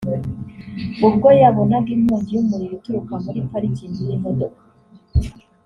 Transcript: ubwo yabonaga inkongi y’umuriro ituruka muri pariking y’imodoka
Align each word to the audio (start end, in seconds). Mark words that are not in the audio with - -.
ubwo 1.07 1.27
yabonaga 1.41 1.89
inkongi 1.95 2.31
y’umuriro 2.33 2.73
ituruka 2.77 3.13
muri 3.25 3.39
pariking 3.49 3.95
y’imodoka 4.07 4.61